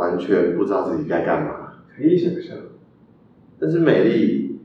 [0.00, 1.74] 完全不知道自己该干嘛。
[1.94, 2.56] 可以想象。
[3.58, 4.58] 但是美丽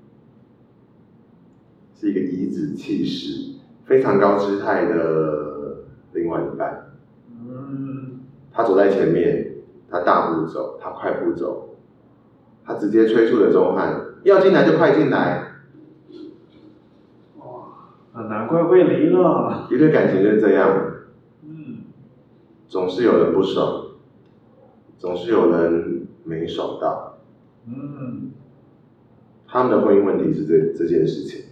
[1.94, 6.94] 是一个颐指气使、非常高姿态的另外一半。
[7.30, 8.22] 嗯。
[8.54, 9.58] 他走在前面，
[9.92, 11.76] 他大步走，他快步走，
[12.64, 15.56] 他直接催促着钟汉要进来就快进来。
[17.40, 19.68] 哇，难怪会离了。
[19.70, 20.94] 一对感情就是这样。
[21.44, 21.84] 嗯
[22.70, 23.85] 总是有人不爽，
[24.98, 27.18] 总是有人没爽到。
[27.68, 28.32] 嗯，
[29.48, 31.46] 他们的婚姻问题是这这件事情。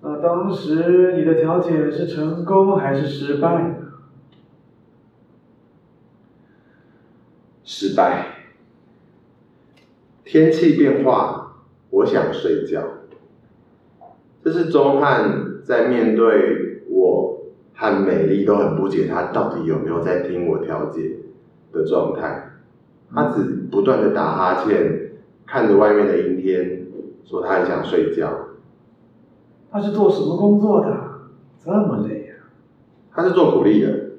[0.00, 3.74] 那当时你的调解是成功还是失败呢？
[7.62, 8.28] 失败。
[10.24, 12.82] 天气变化，我想睡觉。
[14.42, 16.61] 这是钟汉在面对我。
[17.82, 21.16] 和美丽都很不解，他到底有没有在听我调解
[21.72, 22.50] 的状态？
[23.12, 23.42] 他只
[23.72, 25.10] 不断的打哈欠，
[25.44, 26.86] 看着外面的阴天，
[27.24, 28.32] 说他很想睡觉。
[29.72, 30.96] 他是做什么工作的？
[31.58, 32.34] 这么累呀？
[33.10, 34.10] 他是做苦力的，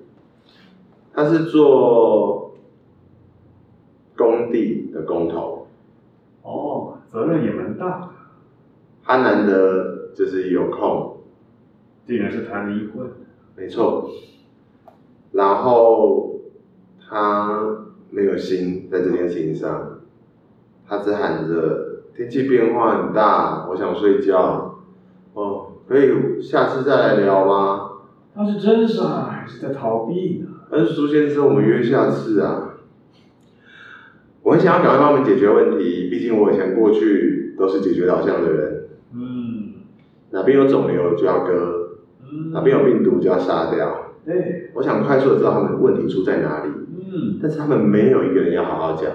[1.14, 2.58] 他是做
[4.18, 5.68] 工地的工头。
[6.42, 8.09] 哦，责任也蛮大的。
[9.06, 11.22] 他难得就是有空，
[12.06, 13.08] 竟然是谈离婚。
[13.56, 14.09] 没错，
[15.32, 16.42] 然后
[17.08, 20.00] 他没有心在这件事情上，
[20.88, 24.80] 他只喊着天气变化很大，我想睡觉。
[25.34, 27.92] 哦，可以下次再来聊吗？
[28.36, 30.48] 他是真傻还是在逃避呢？
[30.72, 32.72] 但是苏先生，我们约下次啊。
[34.42, 38.90] 我很想要赶快帮我们解决问题，毕竟我以前过去都是解决导向的人。
[39.14, 39.74] 嗯。
[40.31, 41.83] 哪边有肿瘤就要割。
[42.52, 44.14] 哪边有病毒就要杀掉。
[44.26, 46.70] 对，我想快速的知道他们问题出在哪里。
[46.95, 49.12] 嗯，但是他们没有一个人要好好讲。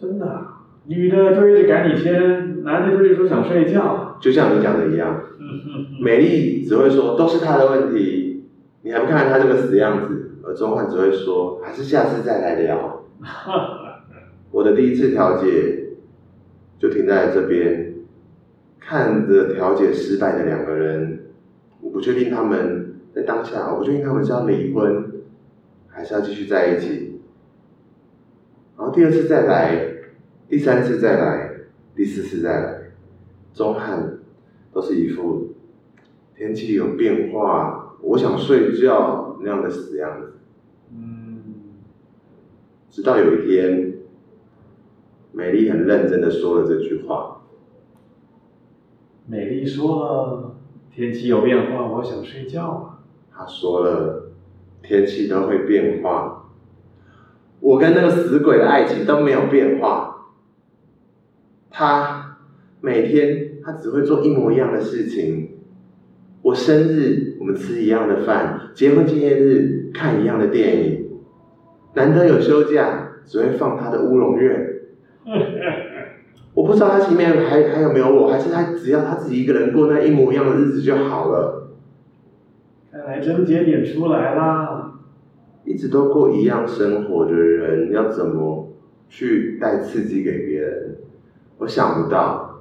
[0.00, 0.46] 真的，
[0.86, 4.16] 女的就一直赶你签，男的就一直说想睡觉。
[4.20, 5.20] 就像你讲的一样。
[5.40, 8.44] 嗯，美丽只会说都是他的问题，
[8.82, 10.24] 你还不看看他这个死样子？
[10.44, 13.04] 而钟汉只会说还是下次再来聊。
[14.50, 15.88] 我的第一次调解
[16.78, 17.94] 就停在这边，
[18.78, 21.17] 看着调解失败的两个人。
[21.98, 25.04] 我不确定他们在当下，我不确定他们是要离婚，
[25.88, 27.20] 还是要继续在一起。
[28.76, 29.84] 然后第二次再来，
[30.48, 31.50] 第三次再来，
[31.96, 32.92] 第四次再来，
[33.52, 34.20] 钟汉
[34.72, 35.56] 都是一副
[36.36, 40.34] 天气有变化，我想睡觉那样的死样子。
[40.92, 41.42] 嗯。
[42.92, 43.94] 直到有一天，
[45.32, 47.40] 美丽很认真的说了这句话。
[49.26, 50.47] 美丽说了。
[50.98, 52.98] 天气有变化，我想睡觉啊。
[53.32, 54.32] 他说了，
[54.82, 56.50] 天气都会变化。
[57.60, 60.32] 我跟那个死鬼的爱情都没有变化。
[61.70, 62.38] 他
[62.80, 65.50] 每天他只会做一模一样的事情。
[66.42, 71.10] 我生日我们吃一样的饭，结婚纪念日看一样的电影，
[71.94, 74.66] 难得有休假只会放他的乌龙院。
[76.68, 81.70] 我不知道他前面还还有没有我，还是他只要他自己一个人过那一模一样的日子就好了。
[82.92, 84.92] 看来症结点出来啦。
[85.64, 88.68] 一直都过一样生活的人，要怎么
[89.08, 90.98] 去带刺激给别人？
[91.56, 92.58] 我想不到。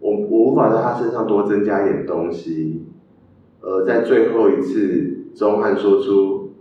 [0.00, 2.86] 我我无法在他身上多增加一点东西。
[3.60, 6.54] 而在最后一次，钟汉说出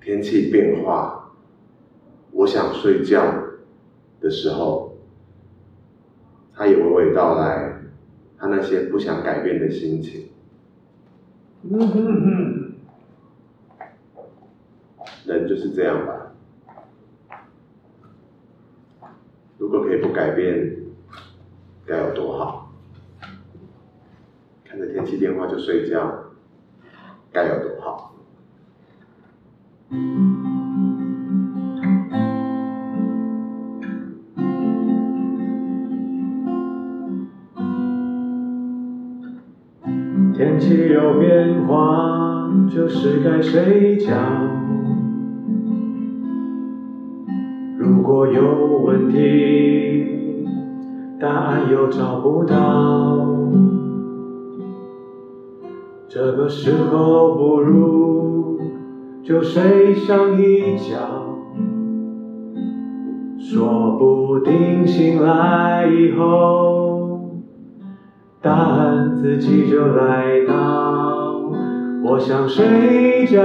[0.00, 1.34] 天气变化，
[2.32, 3.22] 我想睡觉
[4.22, 4.87] 的时候。
[6.58, 7.72] 他也娓娓道来，
[8.36, 10.30] 他那些不想改变的心情。
[15.24, 16.32] 人就是这样吧。
[19.56, 20.78] 如果可以不改变，
[21.86, 22.72] 该有多好！
[24.64, 26.24] 看着天气变化就睡觉，
[27.30, 28.16] 该有多好！
[40.88, 44.14] 有变化，就是该睡觉。
[47.76, 48.42] 如果有
[48.84, 50.06] 问题，
[51.20, 52.56] 答案又找不到，
[56.08, 58.58] 这个时候不如
[59.22, 60.96] 就睡上一觉，
[63.36, 66.87] 说不定醒来以后。
[68.40, 71.50] 答案自己就来到，
[72.04, 73.42] 我想睡觉，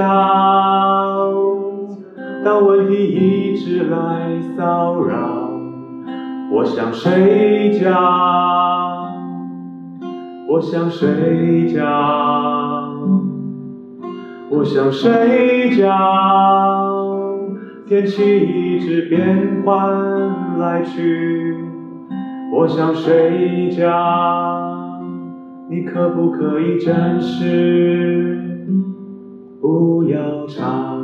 [2.46, 5.50] 当问题一直来骚扰，
[6.52, 7.90] 我想睡觉，
[10.48, 11.84] 我想睡觉，
[14.52, 15.90] 我想睡觉。
[17.88, 21.58] 天气一直变换来去，
[22.52, 24.73] 我想睡觉。
[25.74, 28.48] 你可不可以暂时
[29.60, 31.02] 不要吵？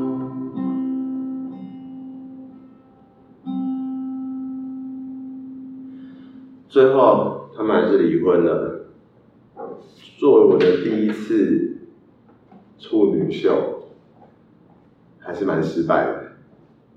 [6.67, 8.91] 最后，他们还是离婚了。
[10.19, 11.79] 作为我的第一次
[12.77, 13.85] 处女秀，
[15.17, 16.33] 还是蛮失败的。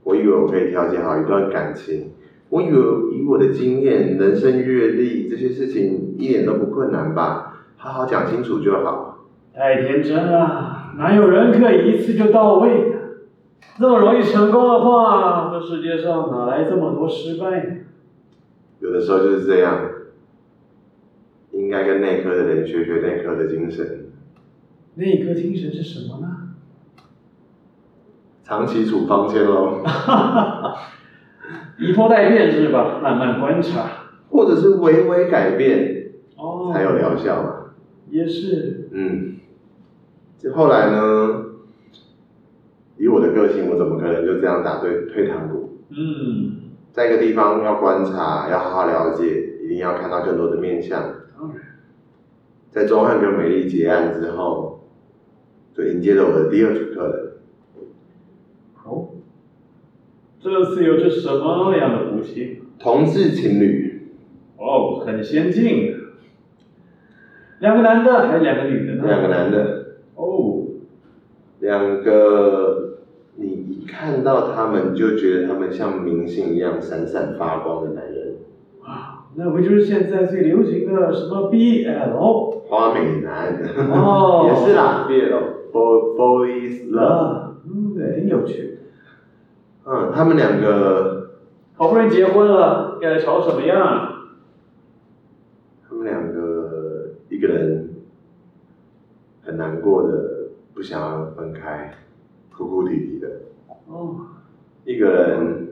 [0.04, 2.10] 我以为我可以调节好一段感情，
[2.50, 2.78] 我以为
[3.16, 7.41] 以我的经验、人生阅历，这些事情一点都不困难吧？
[7.82, 9.26] 好好讲清楚就好。
[9.52, 12.96] 太天真了，哪有人可以一次就到位的？
[13.76, 17.74] 这么容易成功的话，这世界上哪来这么多失败呢？
[18.78, 19.80] 有的时候就是这样，
[21.50, 24.12] 应该跟内科的人学学内科的精神。
[24.94, 26.28] 内科精神是什么呢？
[28.44, 29.82] 长期处方箋喽。
[31.80, 33.00] 以拖代变是吧？
[33.02, 33.86] 慢慢观察，
[34.30, 37.56] 或者是微微改变，哦，才有疗效嘛。
[38.12, 38.88] 也是。
[38.92, 39.36] 嗯。
[40.38, 41.46] 这后来呢？
[42.98, 45.78] 以我的个性，我怎么可能就这样打退退堂鼓？
[45.90, 46.60] 嗯。
[46.92, 51.00] 在一个地方要观察，要好好了解，一定要看到更多的面相。
[51.36, 51.58] 当然，
[52.70, 54.88] 在钟汉跟美丽结案之后，
[55.74, 57.32] 就迎接了我的第二组客人。
[58.84, 59.08] 哦，
[60.38, 62.60] 这次又是什么样的夫妻？
[62.78, 64.10] 同志情侣。
[64.58, 66.01] 哦，很先进。
[67.62, 69.04] 两个男的还是两个女的呢？
[69.06, 69.84] 两个男的。
[70.16, 70.64] 哦。
[71.60, 72.88] 两个。
[73.36, 78.34] 你一看到他们，就觉得他们像明星一样闪闪发光的男人。
[78.82, 82.60] 哇，那不就是现在最流行的什么 BL？
[82.68, 83.62] 花美男。
[83.90, 84.50] 哦。
[84.52, 87.52] 也是啦，BL，Boy Boys Love。
[87.64, 88.80] 嗯，对，挺有趣。
[89.86, 91.30] 嗯，他们两个
[91.76, 94.08] 好不容易结婚了，该吵什么样？
[95.88, 96.30] 他们两
[97.42, 97.88] 个一个人
[99.42, 101.92] 很难过的，不想要分开。
[102.50, 103.28] 哭哭啼啼的，
[103.86, 104.26] 哦，
[104.84, 105.68] 一个人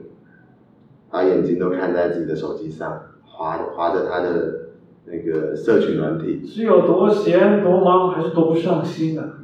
[1.09, 4.71] 把眼睛都看在自己的手机上，滑滑着他的
[5.05, 9.43] 那个社群软体，是有多闲多忙，还是多不上心啊？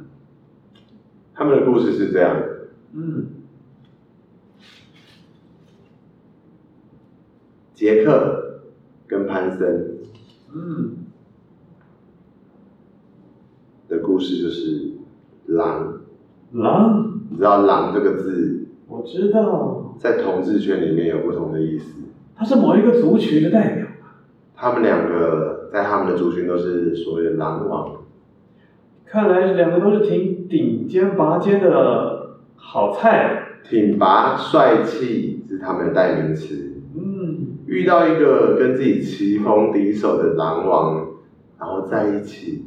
[1.32, 2.40] 他们的故事是这样。
[2.40, 2.58] 的，
[2.92, 3.26] 嗯，
[7.72, 8.62] 杰克
[9.06, 9.98] 跟潘森，
[10.52, 10.96] 嗯，
[13.88, 14.92] 的故事就是
[15.46, 16.00] 狼，
[16.52, 17.20] 狼。
[17.30, 18.66] 你知道“狼”这个字？
[18.86, 22.00] 我知道，在同志圈里面有不同的意思。
[22.34, 23.86] 他是某一个族群的代表。
[24.56, 27.96] 他们两个在他们的族群都是所谓的“狼王”。
[29.04, 33.44] 看来两个都是挺顶尖拔尖的好菜。
[33.68, 36.80] 挺拔帅气是他们的代名词。
[36.96, 37.58] 嗯。
[37.66, 41.06] 遇到一个跟自己棋逢敌手的狼王，
[41.58, 42.64] 然后在一起。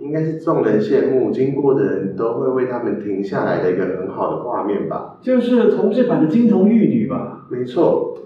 [0.00, 5.18] 应该是众人羡慕，经过的人都会为他们停下来的一个很好的画面吧。
[5.20, 7.46] 就是同志版的金童玉女吧。
[7.50, 8.16] 没错，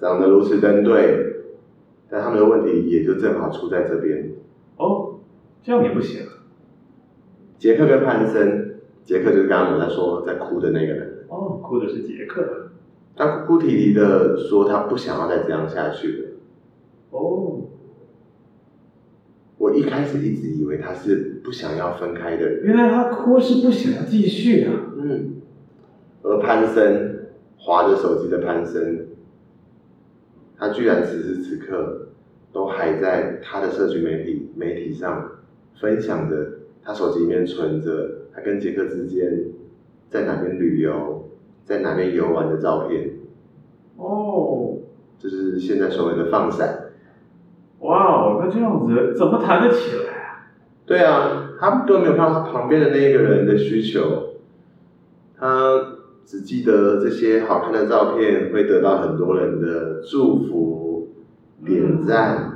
[0.00, 1.44] 长得如此登对，
[2.10, 4.32] 但他们的问题也就正好出在这边。
[4.78, 5.20] 哦，
[5.62, 6.22] 这样也不行。
[7.58, 11.26] 杰克跟潘森，杰克就是刚刚我在说在哭的那个人。
[11.28, 12.70] 哦，哭的是杰克。
[13.14, 16.28] 他哭哭啼啼的说他不想要再这样下去了。
[17.10, 17.60] 哦。
[19.58, 24.72] 我一开始一直以为他是不想要分开的人，原来他哭是不想要继续啊。
[24.98, 25.36] 嗯，
[26.22, 29.06] 而潘森，滑着手机的潘森，
[30.58, 32.08] 他居然此时此刻
[32.52, 35.30] 都还在他的社群媒体媒体上
[35.80, 36.36] 分享着
[36.82, 39.46] 他手机里面存着他跟杰克之间
[40.10, 41.30] 在哪边旅游，
[41.64, 43.10] 在哪边游玩的照片。
[43.96, 44.76] 哦，
[45.18, 46.85] 就是现在所谓的放闪。
[47.80, 50.48] 哇哦，那这样子怎么谈得起来啊？
[50.86, 54.34] 对啊，他都没有看到他旁边的那一个人的需求，
[55.38, 61.08] 他只记得这些好看的照片会得到很多人的祝福、
[61.64, 62.52] 点赞、嗯、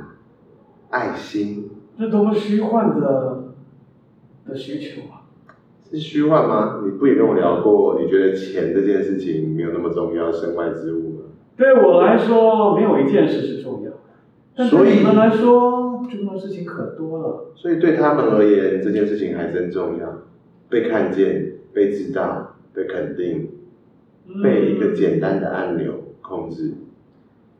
[0.89, 1.69] 爱心。
[1.99, 3.53] 这多么虚幻的
[4.47, 5.21] 的需求啊！
[5.89, 6.81] 是虚幻吗？
[6.83, 7.99] 你不也跟我聊过？
[8.01, 11.25] 你觉得钱这件事情没有那么重要，身外之物吗？
[11.57, 13.90] 对我来说，没有一件事是重要。
[14.69, 17.51] 所以你们来说，重要的事情可多了。
[17.55, 20.23] 所以对他们而言，这件事情还真重要，
[20.69, 23.49] 被看见、被知道、被肯定。
[24.41, 25.91] 被一个简单的按钮
[26.21, 26.71] 控制，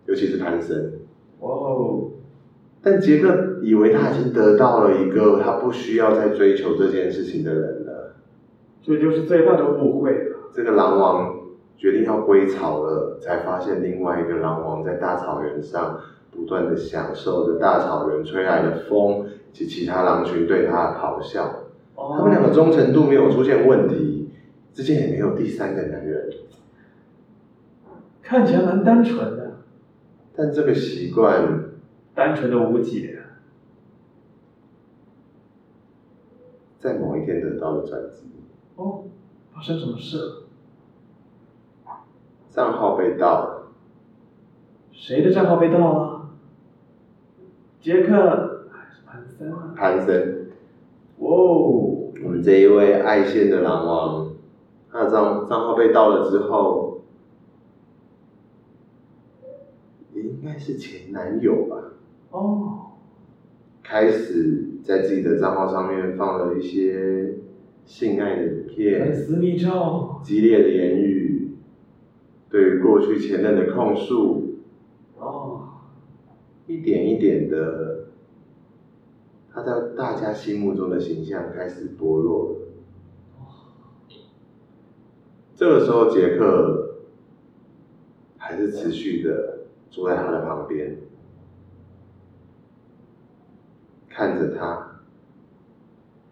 [0.05, 0.93] 尤其是攀升。
[1.39, 2.11] 哦。
[2.81, 8.15] 但杰克以为他已经得到了一个他不需要再追求这件事情的人了。
[8.81, 10.35] 这就是最大的误会了。
[10.53, 11.35] 这个狼王
[11.75, 15.99] 决定要归巢了，才发现另外一个狼王在大草原上
[16.31, 21.45] 不断的享受着大草原吹来的风及其他狼群对他的咆哮。
[21.95, 22.15] 哦。
[22.17, 24.29] 他们两个忠诚度没有出现问题，
[24.73, 26.29] 之间也没有第三个男人。
[28.21, 29.57] 看起来蛮单纯的。
[30.35, 31.69] 但这个习惯。
[32.13, 33.19] 单纯的无解。
[36.77, 38.29] 在某一天得到了转机。
[38.75, 39.05] 哦，
[39.53, 40.47] 发生什么事了？
[42.49, 43.71] 账号被盗了。
[44.91, 46.20] 谁的账号被盗了？
[47.81, 48.67] 杰克
[49.05, 49.73] 潘森啊？
[49.75, 50.47] 潘森。
[51.17, 52.11] 哇哦。
[52.23, 54.33] 我们这一位爱线的狼王，
[54.91, 57.01] 他的账账号被盗了之后，
[60.13, 61.77] 也应该是前男友吧？
[62.29, 62.77] 哦。
[63.81, 67.35] 开始在自己的账号上面放了一些。
[67.83, 71.49] 性爱的影片，私密照，激烈的言语，
[72.49, 74.50] 对于过去前任的控诉，哦，
[76.71, 78.05] 一点一点的，
[79.51, 82.59] 他在大家心目中的形象开始剥落。
[85.53, 87.01] 这个时候，杰克
[88.37, 90.97] 还是持续的坐在他的旁边，
[94.07, 95.01] 看着他，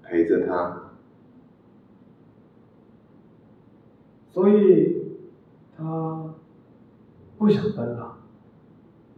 [0.02, 0.94] 陪着他。
[4.32, 5.18] 所以，
[5.76, 6.34] 他
[7.38, 8.19] 不想分了。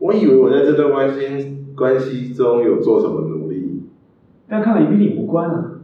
[0.01, 3.84] 我以为我在这段关系关系中有做什么努力，
[4.48, 5.81] 但看来与你无关啊。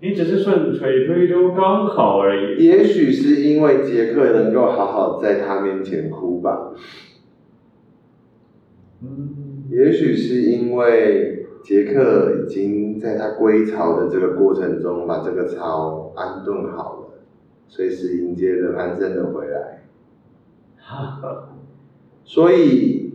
[0.00, 2.64] 你只是顺水推舟刚好而已。
[2.64, 6.72] 也许是因为杰克能够好好在他面前哭吧。
[9.02, 9.64] 嗯。
[9.70, 17.22] 也许是因为杰克已经在他归巢的这个过程中，把这个巢安顿好了。
[17.68, 19.84] 随时迎接着安生的回来，
[20.76, 21.48] 哈哈，
[22.32, 23.12] 所以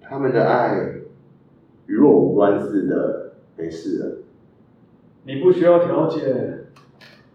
[0.00, 1.02] 他们的爱
[1.84, 4.16] 与我无关似的，没事了。
[5.24, 6.64] 你不需要调解，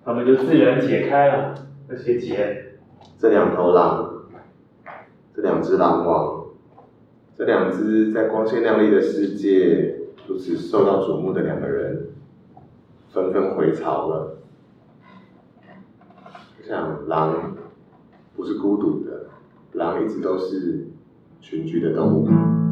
[0.04, 1.54] 他们就自然解开了
[1.88, 2.80] 那些结。
[3.20, 4.24] 这两头狼，
[5.36, 6.46] 这两只狼王，
[7.38, 12.08] 这两只在光鲜亮丽的世界如此受到瞩目的两个人，
[13.12, 14.40] 纷纷回巢了。
[16.64, 17.56] 像狼
[18.36, 19.11] 不是孤独的，
[19.82, 20.86] 狼一直都是
[21.42, 22.71] 群居的动物。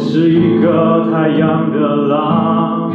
[0.00, 2.90] 我是一个太阳的狼，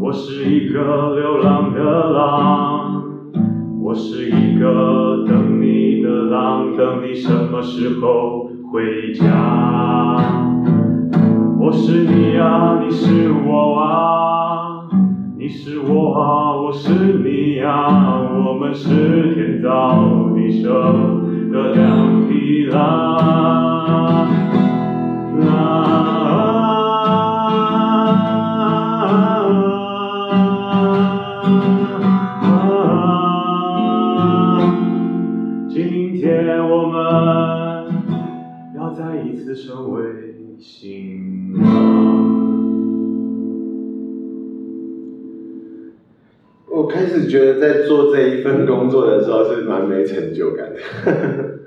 [0.00, 3.02] 我是一个流浪的狼，
[3.82, 10.16] 我是一个等你的狼，等你什么时候回家？
[11.58, 14.86] 我是你啊，你是我啊。
[15.36, 20.72] 你是我啊，我是你啊，我们是天造地设
[21.50, 24.22] 的两匹狼。
[35.68, 37.00] 今天我们
[38.76, 40.02] 要再一次成为
[40.58, 42.12] 新郎。
[46.74, 51.60] 我开始觉得在做这一份工作的时候是蛮没成就感的，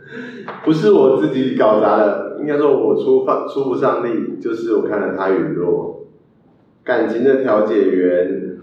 [0.64, 6.08] 不是我自己搞砸的，应该说我出放出不上力，就是我看了他陨落，
[6.84, 8.58] 感情的调解员，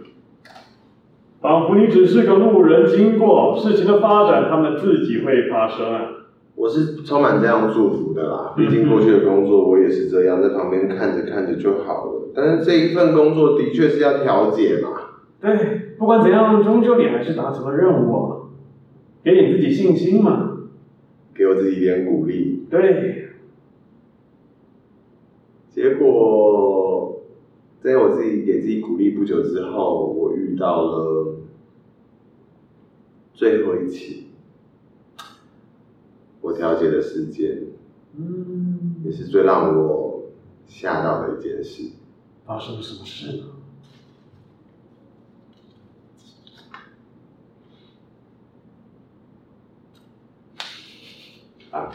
[1.41, 6.09] 仿佛你只是个路人经过，事情的发展他们自己会发生啊。
[6.55, 14.91] 我是充满这样祝福的啦，毕竟过去的工作我也是这样，在旁边看着看着就好了，但是这一份工作的确是要调解嘛。
[15.41, 15.79] 对。
[15.99, 18.47] 不管怎样，终究你还是达成了任务，
[19.23, 20.49] 给你自己信心嘛。
[21.33, 22.67] 给我自己一点鼓励。
[22.69, 23.29] 对。
[25.71, 27.23] 结果，
[27.83, 31.35] 在我自己给自己鼓励不久之后，我遇到了
[33.35, 34.29] 最后一起，
[36.41, 37.61] 我调解的事件，
[38.17, 40.31] 嗯，也是最让我
[40.69, 41.91] 吓到的一件事。
[42.47, 43.45] 发生了什么事呢？
[51.73, 51.91] 啊，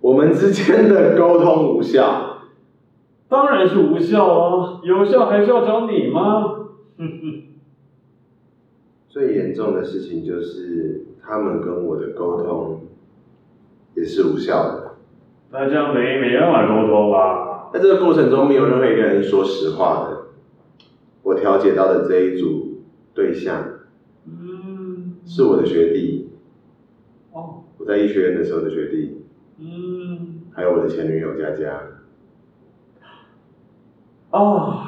[0.00, 2.33] 我们之间的沟通无效，
[3.34, 4.80] 当然是无效啊！
[4.84, 6.68] 有效还是要找你吗？
[6.96, 7.42] 哼哼。
[9.08, 12.82] 最严重的事情就是他们跟我的沟通
[13.96, 14.94] 也是无效的。
[15.50, 17.70] 那这样等于没办法沟通吧？
[17.72, 20.26] 在这个过程中，没有任何一个人说实话的。
[21.24, 22.82] 我调解到的这一组
[23.14, 23.64] 对象，
[24.26, 26.30] 嗯，是我的学弟。
[27.32, 27.64] 哦。
[27.78, 29.24] 我在医学院的时候的学弟，
[29.58, 31.80] 嗯，还有我的前女友佳佳。
[34.34, 34.80] 哦，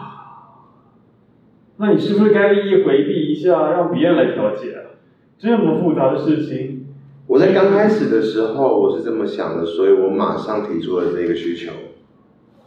[1.77, 4.99] 那你是不是该利益回避一下，让别人来调解啊？
[5.39, 6.87] 这么复杂的事情，
[7.29, 11.71] 我在刚开始的时候我是这么想的，所以我马上提出了这个需求。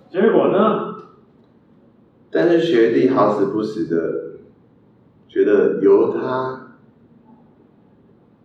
[0.09, 0.95] 结果呢？
[2.31, 4.39] 但是学弟好死不死的，
[5.27, 6.77] 觉得由他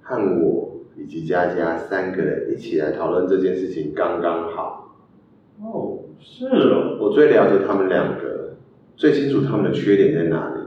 [0.03, 0.65] 和我。
[0.97, 4.97] 以及佳佳三个人一起来讨论这件事情刚刚好。
[5.61, 6.99] 哦，是哦。
[7.01, 8.57] 我最了解他们两个，
[8.97, 10.61] 最清楚他们的缺点在哪里。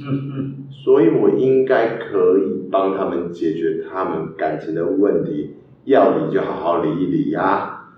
[0.00, 0.54] 嗯嗯。
[0.70, 5.56] 所以我应该可以帮他们解决他们感情的问题。
[5.84, 7.92] 要理就好好理一理啊！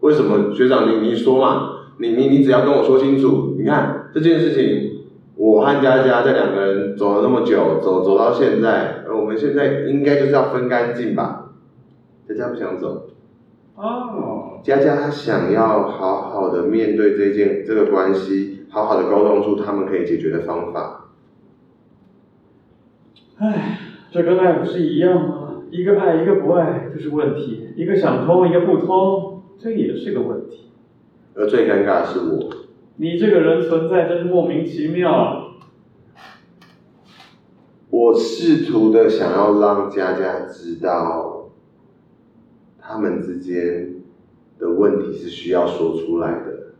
[0.00, 1.78] 为什么学长你你说嘛？
[1.98, 3.54] 你你你只要跟我说清楚。
[3.58, 4.88] 你看这件事情。
[5.36, 11.52] 我和佳佳这两个人走了那么久，走走到现在，而我们现在应该就是要分干净吧？
[12.28, 13.08] 佳佳不想走。
[13.80, 14.60] 哦。
[14.62, 21.10] 佳佳她想要好好的面对这件这个关系，好好的沟通出他们可以解决的方法。
[23.38, 23.78] 唉，
[24.10, 25.62] 这跟爱不是一样吗？
[25.70, 30.70] 一个爱，一个不爱，这是问题；一个想通，一个不通，这也是个问题。
[31.34, 32.50] 而最尴尬的是我。
[32.96, 35.52] 你这个人存在真是莫名其妙。
[37.88, 41.39] 我试图的想要让佳佳知道，
[42.92, 44.02] 他们之间
[44.58, 46.74] 的问题是需要说出来的。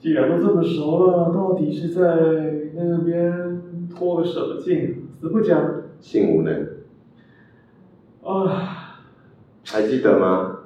[0.00, 5.04] 既然都这么熟了，到底是在那边拖个什么劲？
[5.20, 5.84] 死不讲。
[6.00, 6.66] 性无能。
[8.24, 9.04] 啊。
[9.64, 10.58] 还记得吗？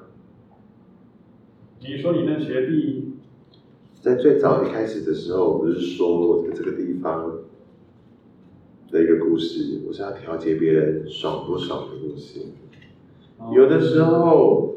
[1.80, 3.16] 你说你那学弟。
[4.00, 7.30] 在最早一开始的时候，我不是说我在这个地方
[8.90, 12.40] 的一个故事，我是要调节别人爽不爽的故事。
[13.52, 14.74] 有的时候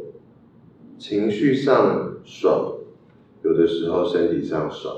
[0.98, 2.74] 情绪上爽，
[3.44, 4.96] 有的时候身体上爽。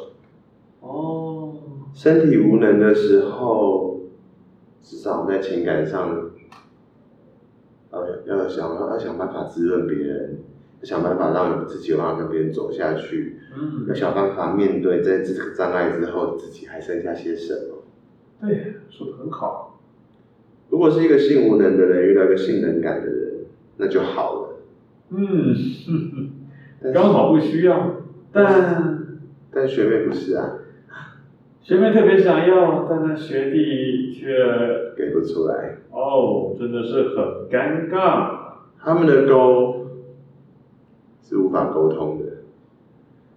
[0.82, 1.54] 哦。
[1.94, 4.00] 身体无能的时候，
[4.82, 6.32] 至少在情感上，
[7.92, 10.40] 要要想要想办法滋润别人。
[10.82, 18.48] 想办法让自己有办法跟别人走下去，嗯，要想办法面对在这个障碍之后，自己还剩下些什么？
[18.48, 19.78] 对，说的很好。
[20.70, 23.29] 如果是一个性无能的人遇到一个性能感的人，
[23.80, 24.60] 那就好了。
[25.10, 25.56] 嗯，
[26.94, 30.60] 刚好不需要，但但学妹不是啊，
[31.64, 34.28] 学妹特别想要，但那学弟却
[34.96, 35.78] 给不出来。
[35.90, 38.60] 哦，真的是很尴尬。
[38.78, 39.78] 他们的沟。
[41.22, 42.26] 是无法沟通的，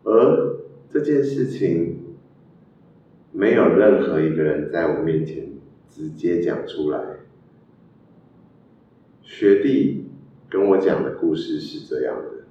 [0.05, 0.57] 而
[0.89, 1.99] 这件事情
[3.33, 5.49] 没有任何一个人在我面前
[5.91, 6.99] 直接讲出来。
[9.21, 10.02] 学弟
[10.53, 12.45] 跟我讲的故事是这样的：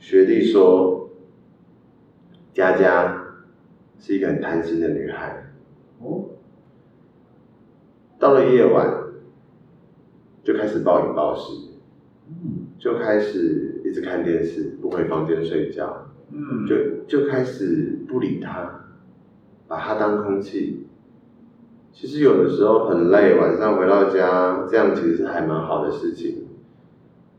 [0.00, 1.08] 学弟说，
[2.52, 3.36] 佳佳
[4.00, 5.52] 是一个很贪心的女孩。
[6.00, 6.24] 哦。
[8.18, 9.04] 到了夜晚，
[10.42, 11.68] 就开始暴饮暴食。
[12.26, 12.66] 嗯。
[12.76, 16.08] 就开始一直看电视，不回房间睡觉。
[16.32, 18.84] 嗯，就就开始不理他，
[19.68, 20.85] 把他当空气。
[21.98, 26.46] 其实有的时候很累，晚上回到家，这样其实是还蛮好的事情，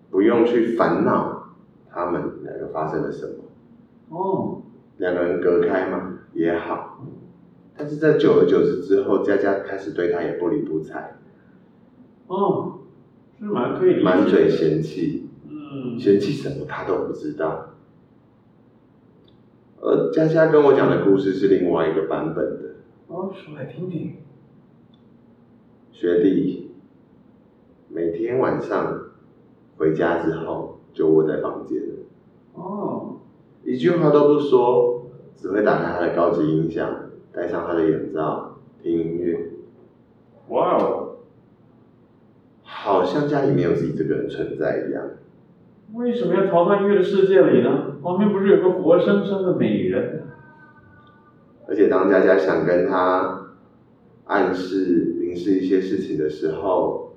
[0.09, 1.53] 不用去烦恼
[1.91, 3.33] 他们两个发生了什么。
[4.09, 4.63] 哦，
[4.97, 7.05] 两个人隔开嘛也好，
[7.77, 11.19] 但是在久而久之之后，佳佳开始对他也不理不睬。
[12.25, 12.79] 哦，
[13.37, 14.03] 是蛮可以理解。
[14.03, 15.29] 满嘴嫌弃。
[15.47, 17.75] 嗯，嫌弃什么他都不知道，
[19.81, 22.69] 而佳佳跟我讲的故事是另外一个版本的。
[23.05, 24.15] 哦，说来听听。
[25.99, 26.69] 学弟
[27.89, 29.01] 每天晚上
[29.77, 31.81] 回家之后就窝在房间。
[32.53, 33.15] 哦。
[33.63, 36.87] 一句话都不说，只会打开他的高级音响，
[37.33, 39.53] 戴上他的眼罩听音乐。
[40.49, 41.15] 哇哦！
[42.61, 45.03] 好像家里没有自己这个人存在一样。
[45.95, 47.95] 为什么要逃到音乐的世界里呢？
[48.03, 50.27] 旁边不是有个活生生的美人？
[51.67, 53.47] 而且当佳佳想跟他
[54.25, 57.13] 暗示、明示一些事情的时候，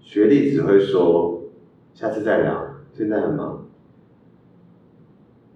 [0.00, 1.42] 学弟只会说
[1.92, 3.66] ：“下次再聊，现在很忙。”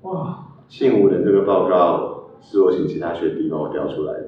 [0.02, 0.46] 哇！
[0.68, 4.26] 性无能这个报告是我请其他学弟帮我调出来的。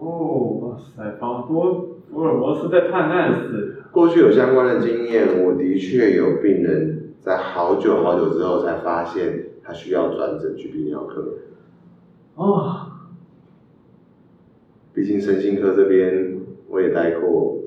[0.00, 0.08] 哦，
[0.62, 3.76] 哇塞，仿佛福尔摩斯在探案似的。
[3.92, 11.34] 过去有相关的经验，我的确有病人在好久好久之后才发现他需要转诊去泌尿科。
[12.34, 12.85] 哦，
[14.96, 16.38] 毕竟身心科这边
[16.70, 17.58] 我也待过，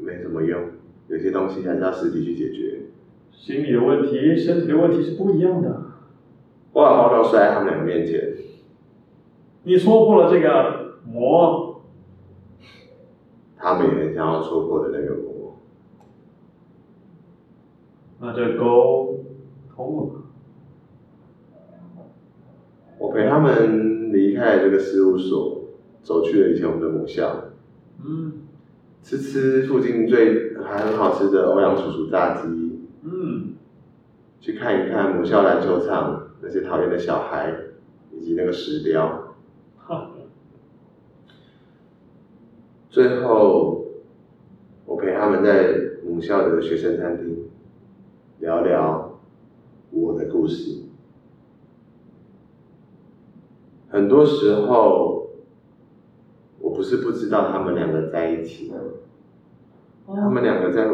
[0.00, 0.62] 没什么用，
[1.08, 2.82] 有些东西还是要实体去解决。
[3.32, 5.86] 心理的问题、身体的问题是不一样的。
[6.72, 8.32] 我把报告摔在他们两个面前。
[9.64, 11.82] 你戳破了这个膜，
[13.56, 15.58] 他们也很想要戳破的那个膜。
[18.20, 19.24] 那这沟
[19.74, 20.10] 通了吗。
[22.98, 25.57] 我陪他们离开了这个事务所，
[26.02, 27.44] 走去了以前我们的母校。
[28.04, 28.32] 嗯。
[29.02, 32.80] 吃吃附近最还很好吃的欧阳叔叔炸鸡。
[33.02, 33.54] 嗯。
[34.40, 37.54] 去看一看母校篮球场那些讨厌的小孩，
[38.12, 39.34] 以及那个石雕。
[39.76, 40.10] 哈。
[42.90, 43.86] 最后，
[44.86, 47.48] 我陪他们在母校的学生餐厅
[48.40, 49.20] 聊聊
[49.90, 50.82] 我的故事。
[53.90, 55.17] 很多时候，我
[56.78, 58.72] 不是不知道他们两个在一起，
[60.06, 60.88] 他们两个在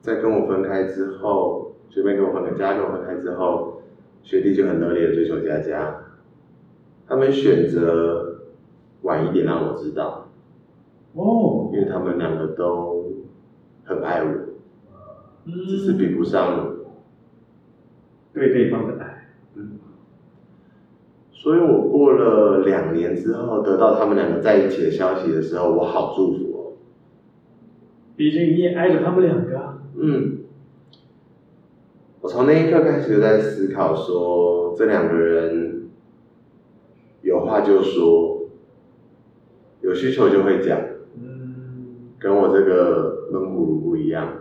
[0.00, 3.82] 在跟我分开之后，随便跟我分开，佳佳跟我分开之后，
[4.22, 5.96] 学弟就很热烈的追求佳佳，
[7.08, 8.36] 他们选择
[9.02, 10.28] 晚一点让我知道，
[11.14, 13.24] 哦，因为他们两个都
[13.82, 14.30] 很爱我，
[15.44, 16.72] 只是比不上。
[18.32, 19.05] 对对方的爱。
[21.46, 26.58] 所以我过了两年之后得到他们两个在一起的消息的时候，我好祝福哦。
[28.16, 29.78] 毕竟你也爱着他们两个。
[29.96, 30.38] 嗯。
[32.20, 35.88] 我从那一刻开始就在思考说，这两个人
[37.22, 38.48] 有话就说，
[39.82, 40.76] 有需求就会讲。
[41.14, 42.10] 嗯。
[42.18, 44.32] 跟我这个闷葫芦不一样。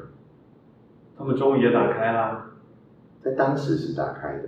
[1.15, 2.45] 他们终于也打开了。
[3.21, 4.43] 在当时是打开的。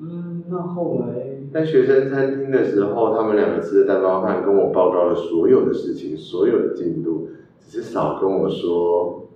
[0.00, 1.39] 嗯，那后来。
[1.52, 9.28] 在学生餐厅的时候，他们两个吃的蛋包饭，跟我报告了所有的事情，所有的进度，只是少跟我说，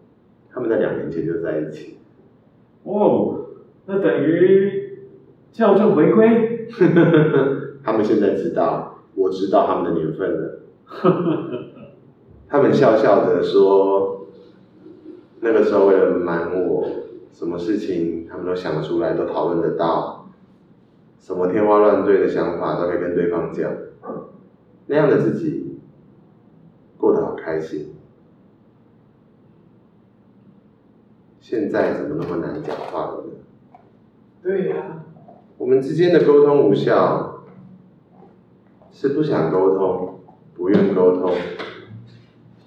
[0.52, 1.98] 他们在两年前就在一起。
[2.84, 3.46] 哦，
[3.86, 4.98] 那等于
[5.52, 6.68] 校正回归。
[7.82, 10.60] 他们现在知道，我知道他们的年份了。
[12.48, 14.28] 他们笑笑的说，
[15.40, 16.86] 那个时候为了瞒我，
[17.32, 20.13] 什么事情他们都想得出来，都讨论得到。
[21.24, 23.72] 什么天花乱坠的想法都可以跟对方讲，
[24.88, 25.78] 那样的自己
[26.98, 27.94] 过得好开心。
[31.40, 33.32] 现在怎么那么难讲话了呢？
[34.42, 35.02] 对呀，
[35.56, 37.44] 我们之间的沟通无效，
[38.92, 40.20] 是不想沟通，
[40.54, 41.32] 不愿沟通，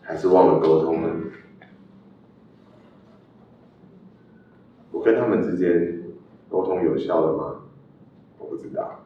[0.01, 1.09] 还是忘了沟通呢？
[4.91, 6.01] 我跟他们之间
[6.49, 7.56] 沟通有效了吗？
[8.49, 8.99] 我知道。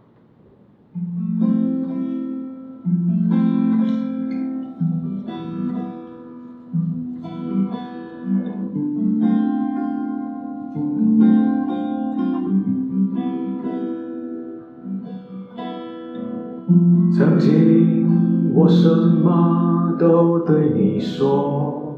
[17.13, 21.95] 曾经我什么都对你说，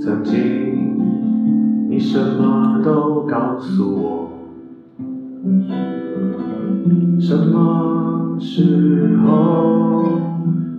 [0.00, 4.25] 曾经你什么都告诉我。
[7.18, 10.04] 什么时候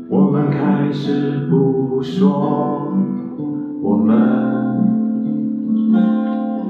[0.08, 2.82] 我们开始不说？
[3.82, 4.16] 我们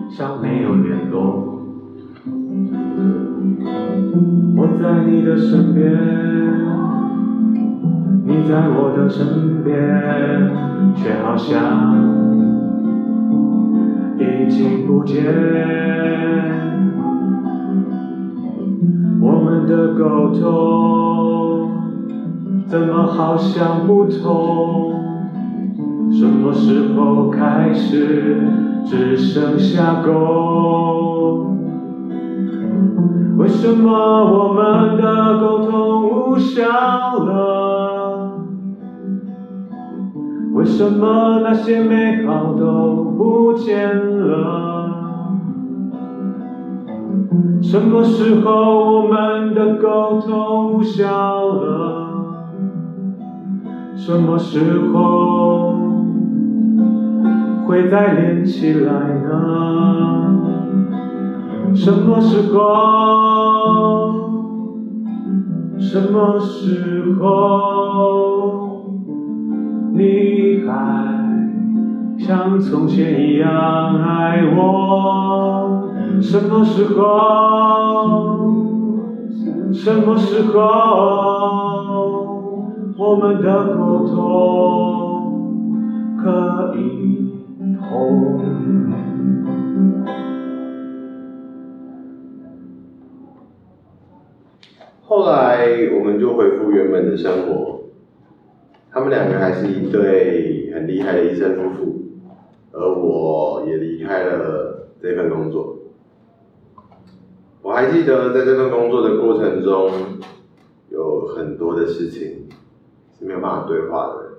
[0.10, 1.44] 像没有联络。
[4.56, 5.92] 我在你的身边，
[8.26, 9.76] 你在我的身边，
[10.96, 11.94] 却好像
[14.18, 15.24] 已经不见。
[19.68, 21.70] 的沟通
[22.66, 24.94] 怎么好像不同？
[26.10, 28.48] 什么时候开始
[28.86, 31.46] 只剩下狗？
[33.38, 38.32] 为什么我们的沟通无效了？
[40.54, 44.77] 为什么那些美好都不见了？
[47.62, 51.08] 什么时候我们的沟通无效
[51.44, 52.08] 了？
[53.96, 55.74] 什么时候
[57.66, 58.92] 会再连起来
[59.24, 59.30] 呢？
[61.76, 62.60] 什么时候？
[65.78, 68.86] 什么时候？
[69.94, 70.72] 你还
[72.18, 73.50] 像从前一样
[73.96, 75.27] 爱我？
[76.22, 77.04] 什么时候？
[79.74, 80.58] 什么时候？
[82.98, 84.16] 我们的沟通
[86.18, 86.80] 可以
[87.80, 88.38] 通？
[95.04, 97.82] 后来我们就恢复原本的生活，
[98.92, 102.02] 他们两个还是一对很厉害的医生夫妇，
[102.74, 105.77] 而我也离开了这份工作。
[107.62, 109.92] 我还记得在这份工作的过程中，
[110.90, 112.48] 有很多的事情
[113.18, 114.30] 是没有办法对话的。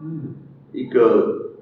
[0.00, 0.34] 嗯，
[0.72, 1.52] 一个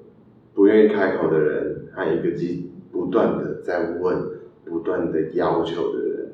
[0.53, 4.29] 不愿意开口的人，和一个既不断的在问、
[4.65, 6.33] 不断的要求的人。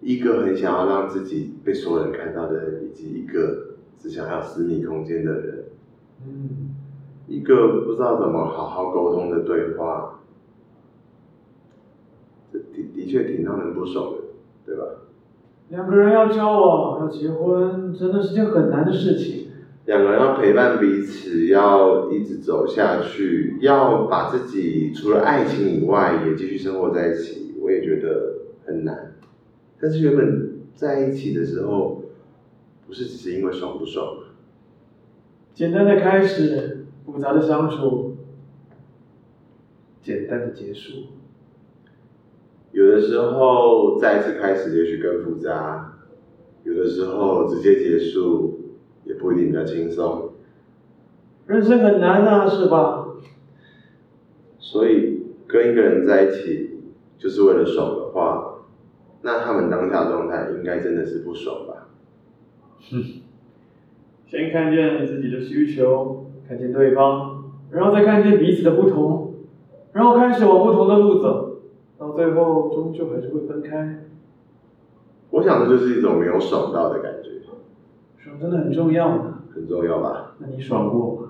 [0.00, 5.64] 一个很想要让自己被所有人看到的人，以及一个只想要私密空间的人，
[6.26, 6.74] 嗯，
[7.26, 10.19] 一个不知道怎么好好沟通的对话，这
[12.72, 14.18] 的的确挺让人不爽的，
[14.66, 14.84] 对吧？
[15.68, 19.46] 两个人要交往，要结婚，真的是件很难的事情。
[19.86, 29.14] 两个人要陪伴彼此，要一直走下去，要把自己除了爱情以外，也继续生活在一起，我也觉得很难。
[29.80, 32.02] 但是原本在一起的时候，
[32.86, 34.22] 不是只是因为爽不爽吗？
[35.54, 38.16] 简单的开始，复杂的相处，
[40.02, 41.04] 简单的结束。
[42.80, 45.98] 有的时候再一次开始，也许更复杂；
[46.64, 48.58] 有的时候直接结束，
[49.04, 50.30] 也不一定比较轻松。
[51.46, 53.06] 人生很难啊，是吧？
[54.58, 56.78] 所以跟一个人在一起，
[57.18, 58.46] 就是为了爽的话。
[59.20, 61.88] 那他们当下状态应该真的是不爽吧？
[62.90, 63.04] 哼，
[64.26, 69.34] 先看见自己的需求，看见对方，然后再看见彼此的不同，
[69.92, 71.49] 然后开始往不同的路走，
[72.10, 74.04] 到最后终究还是会分开。
[75.30, 77.30] 我想这就是一种没有爽到的感觉。
[78.18, 79.42] 爽真的很重要吗？
[79.54, 80.34] 很重要吧？
[80.38, 81.28] 那你爽过吗？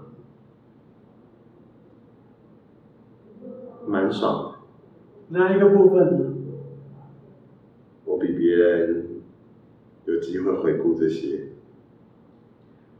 [3.86, 5.38] 蛮爽的。
[5.38, 6.24] 哪一个部分呢？
[8.04, 9.06] 我比别人
[10.06, 11.48] 有机会回顾这些。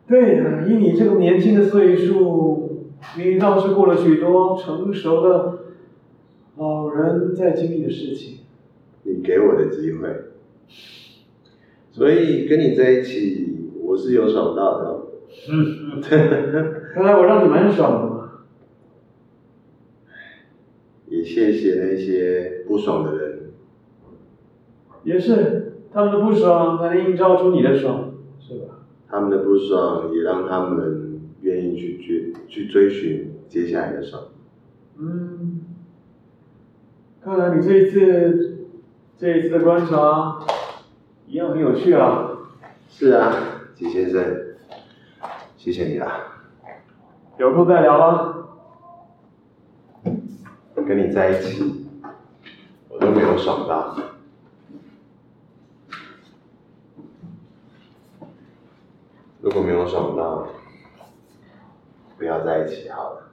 [0.07, 5.59] 对呀、啊，以你这个年轻的岁数，你倒是过了许多成熟的
[6.95, 8.39] 老人在经历的事情。
[9.03, 10.09] 你给我的机会，
[11.91, 15.01] 所以跟你在一起，我是有爽到的。
[15.51, 18.31] 嗯，看来我让你蛮爽的嘛。
[21.09, 23.53] 也谢谢那些不爽的人。
[25.03, 28.85] 也是，他们的不爽才能映照出你的爽，是吧？
[29.09, 34.25] 他们的不爽也让他们愿意去追去追寻接下来的爽。
[34.99, 35.63] 嗯，
[37.23, 38.69] 看来你这一次
[39.19, 40.41] 这一次的观察
[41.27, 42.31] 一样很有趣啊。
[42.89, 43.33] 是啊，
[43.75, 44.57] 季先生，
[45.57, 46.43] 谢谢你啦。
[47.39, 48.37] 有空再聊吧。
[50.87, 51.87] 跟你在一起，
[52.89, 53.97] 我都没有爽到。
[59.41, 60.49] 如果没有爽到，
[62.19, 63.30] 不要在一起好了。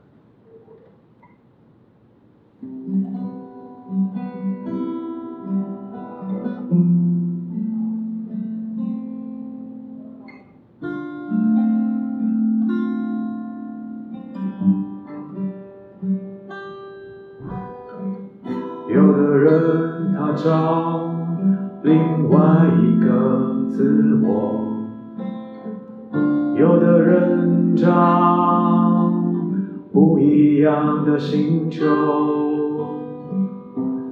[30.67, 31.85] 样的星球，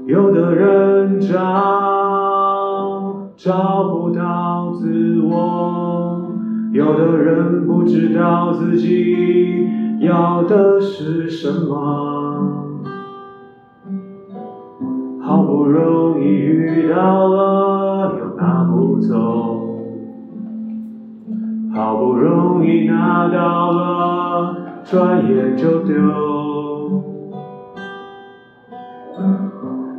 [0.06, 1.36] 有的人找
[3.36, 6.32] 找不到自我，
[6.72, 9.68] 有的人不知道自己
[10.00, 11.74] 要的是什么，
[15.22, 19.62] 好不容易遇到了又拿不走。
[21.74, 25.96] 好不容易拿到了，转眼就丢。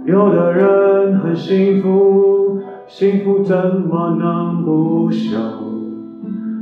[0.05, 5.37] 有的人很幸福，幸福怎么能不朽？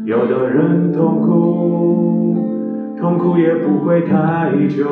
[0.07, 2.37] 有的人痛苦，
[2.99, 4.87] 痛苦也不会太久。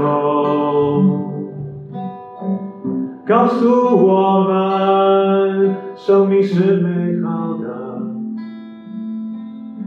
[3.24, 8.02] 告诉我们，生命是美好的，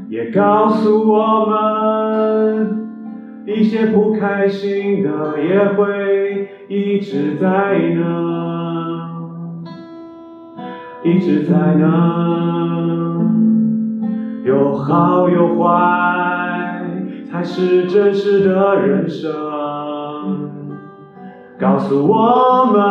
[0.09, 2.84] 也告诉我们，
[3.45, 8.01] 一些不开心的也会一直在那，
[11.03, 13.15] 一直在那。
[14.43, 16.81] 有好有坏，
[17.29, 19.31] 才是真实的人生。
[21.59, 22.81] 告诉我们，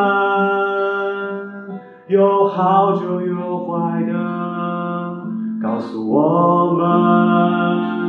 [2.09, 4.15] 有好就有坏的。
[5.63, 8.04] 告诉我们，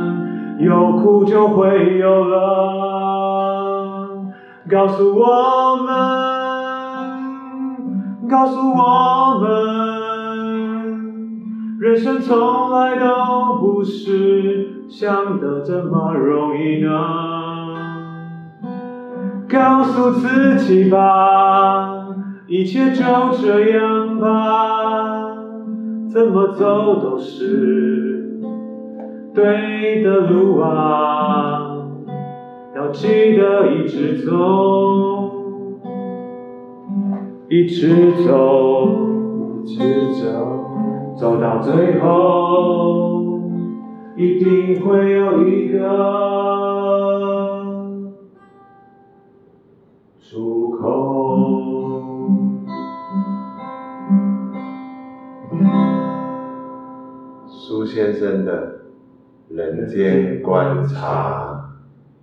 [0.58, 2.36] 有苦就会有乐。
[4.68, 5.88] 告诉我们，
[8.28, 9.46] 告诉我们。
[11.78, 16.90] 人生从来都不是想的这么容易呢。
[19.48, 22.08] 告诉自己吧，
[22.48, 23.04] 一切就
[23.40, 25.36] 这样吧，
[26.10, 28.05] 怎么走都是
[29.36, 31.76] 对的路啊，
[32.74, 34.32] 要记得一直走，
[37.50, 38.88] 一直走，
[39.62, 40.64] 一直走。
[41.18, 43.42] 走到最后，
[44.16, 45.78] 一定会有一个
[50.18, 51.36] 出口。
[57.46, 58.75] 苏先生的
[59.48, 61.70] 人间观察。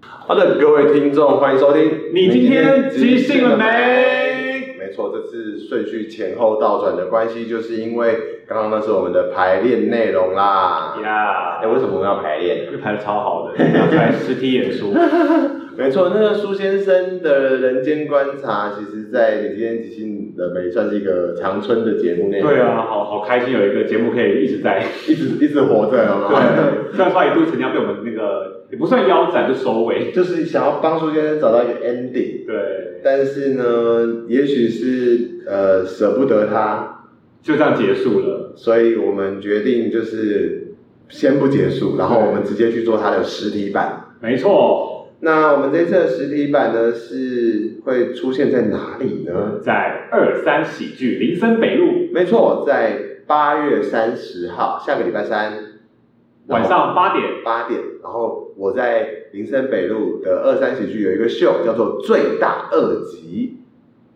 [0.02, 2.14] 好的，各位听众，欢迎收听。
[2.14, 4.76] 你今天即兴了没？
[4.78, 10.96] 没错，这次顺序前后倒转的关系，就是因为刚刚那是我们的排练内容啦。
[11.02, 12.66] 呀，哎，为什么我们要排练？
[12.66, 14.94] 因为排的超好的， 要排实体演出。
[15.76, 22.50] 没错，那个苏先生的人间观察，其实在你今天即兴的美算是一个长春的节目内容。
[22.50, 26.30] 对啊，好好开心，有一个节目可以一直在，一直一直活着，好吗？
[26.56, 32.46] 对，虽然说一度曾经要被我们那个也不算腰斩，就收尾，就是想要帮苏先生找到一个 ending。
[32.46, 36.93] 对，但是呢，也许是呃舍不得他，
[37.44, 40.74] 就这样结束了，所以我们决定就是
[41.10, 44.16] 先不结束，然后我们直接去做它的实体版。
[44.22, 44.90] 没错。
[45.20, 49.60] 那我们这次的实体版呢，是会出现在哪里呢？
[49.62, 52.10] 在二三喜剧林森北路。
[52.14, 55.54] 没错，在八月三十号，下个礼拜三
[56.48, 57.24] 晚上八点。
[57.44, 63.60] 八点，然后我在林森北路的二三喜剧有一个秀，叫做最大二级。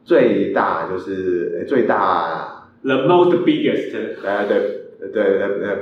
[0.04, 2.57] 最大就是最大
[2.88, 3.91] ，the most biggest。
[3.91, 4.84] 对对。
[5.00, 5.38] 对对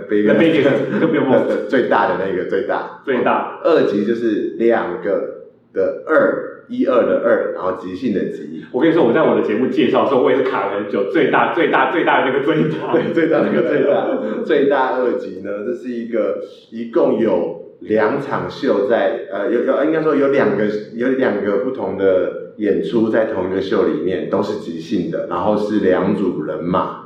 [0.10, 0.62] 对，big，
[1.00, 3.62] 个不用问，最大的那个最大，最大。
[3.64, 8.66] 二级就是两个的二，一二的二，然后即兴的即。
[8.74, 11.10] 我跟你说，我在我的节目介绍的时候，我也是卡了很久。
[11.14, 27.04] 最大最大最大的那个最大，对， 最大那个最大，最大二级呢，这是一个一共有两场秀在，呃，有有应该说有两个有两个不同的演出在同一个秀里面，都是即兴的，然后是两组人马。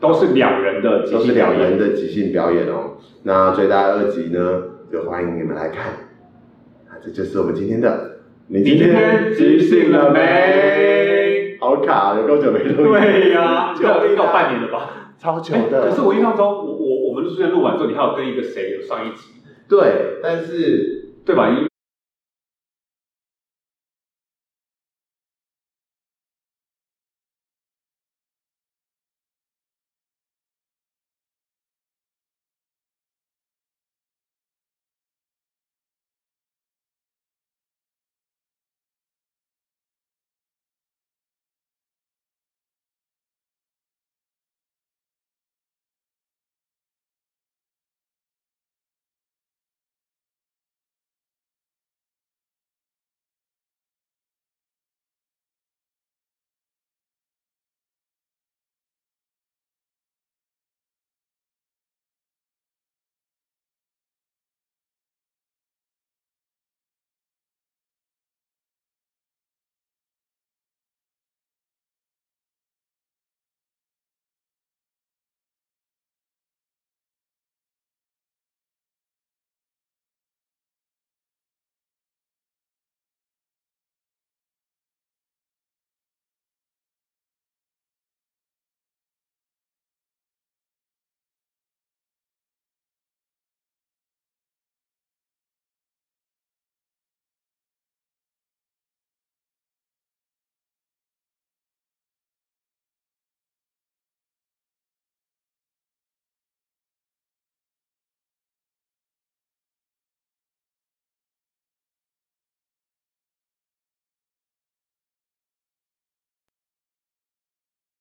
[0.00, 2.98] 都是两人的即兴，都是两人的即兴表演哦。
[3.24, 5.86] 那最大二集呢，就欢迎你们来看。
[6.88, 8.18] 啊，这就是我们今天的。
[8.46, 11.56] 你今天即兴了没？
[11.60, 12.84] 好卡，有多久没录？
[12.84, 15.90] 对呀，就应该有半年了吧，超久的。
[15.90, 19.24] 可是我印象中，我我我们之前录完之后，你还有跟一个谁有上一集？
[19.68, 21.50] 对，但是对吧？
[21.50, 21.67] 因